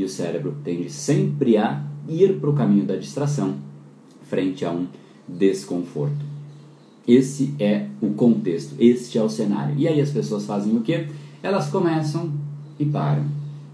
[0.00, 3.54] e o cérebro tende sempre a ir para o caminho da distração
[4.22, 4.86] frente a um
[5.28, 6.24] desconforto.
[7.06, 9.74] Esse é o contexto, este é o cenário.
[9.76, 11.08] E aí as pessoas fazem o quê?
[11.42, 12.30] Elas começam
[12.78, 13.24] e param,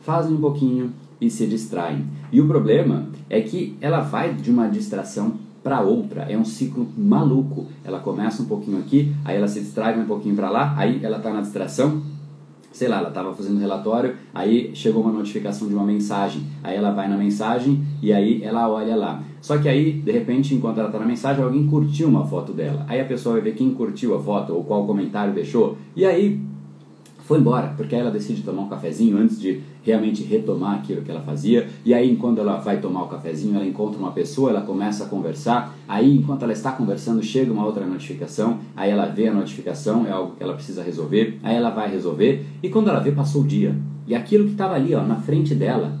[0.00, 2.04] fazem um pouquinho e se distraem.
[2.32, 6.88] E o problema é que ela vai de uma distração para outra, é um ciclo
[6.96, 7.66] maluco.
[7.84, 11.18] Ela começa um pouquinho aqui, aí ela se distrai um pouquinho para lá, aí ela
[11.18, 12.02] está na distração,
[12.78, 16.92] sei lá, ela estava fazendo relatório, aí chegou uma notificação de uma mensagem, aí ela
[16.92, 19.20] vai na mensagem e aí ela olha lá.
[19.40, 22.86] Só que aí, de repente, enquanto ela está na mensagem, alguém curtiu uma foto dela.
[22.88, 25.76] Aí a pessoa vai ver quem curtiu a foto ou qual comentário deixou.
[25.96, 26.40] E aí
[27.28, 31.20] foi embora, porque ela decide tomar um cafezinho antes de realmente retomar aquilo que ela
[31.20, 31.68] fazia.
[31.84, 35.08] E aí, enquanto ela vai tomar o cafezinho, ela encontra uma pessoa, ela começa a
[35.08, 35.76] conversar.
[35.86, 38.60] Aí, enquanto ela está conversando, chega uma outra notificação.
[38.74, 41.38] Aí ela vê a notificação, é algo que ela precisa resolver.
[41.42, 42.46] Aí ela vai resolver.
[42.62, 43.76] E quando ela vê, passou o dia.
[44.06, 46.00] E aquilo que estava ali, ó, na frente dela,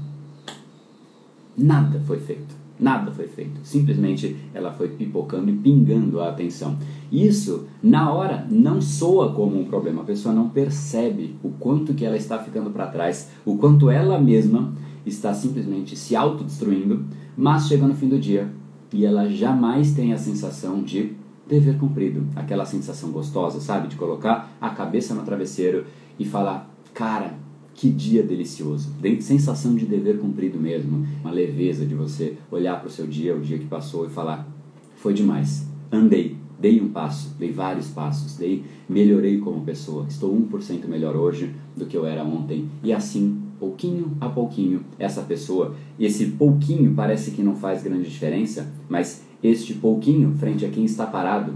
[1.54, 2.56] nada foi feito.
[2.78, 3.60] Nada foi feito.
[3.64, 6.78] Simplesmente ela foi pipocando e pingando a atenção.
[7.10, 10.02] Isso, na hora, não soa como um problema.
[10.02, 14.20] A pessoa não percebe o quanto que ela está ficando para trás, o quanto ela
[14.20, 14.72] mesma
[15.04, 17.04] está simplesmente se autodestruindo,
[17.36, 18.50] mas chega no fim do dia
[18.92, 21.12] e ela jamais tem a sensação de
[21.46, 22.26] dever cumprido.
[22.36, 23.88] Aquela sensação gostosa, sabe?
[23.88, 25.84] De colocar a cabeça no travesseiro
[26.18, 27.34] e falar, cara,
[27.78, 28.92] que dia delicioso.
[29.20, 31.06] Sensação de dever cumprido mesmo.
[31.20, 34.48] Uma leveza de você olhar para o seu dia, o dia que passou e falar:
[34.96, 35.64] foi demais.
[35.90, 40.06] Andei, dei um passo, dei vários passos, dei, melhorei como pessoa.
[40.08, 42.68] Estou 1% melhor hoje do que eu era ontem.
[42.82, 48.72] E assim, pouquinho a pouquinho, essa pessoa, esse pouquinho parece que não faz grande diferença,
[48.88, 51.54] mas este pouquinho frente a quem está parado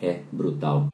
[0.00, 0.93] é brutal.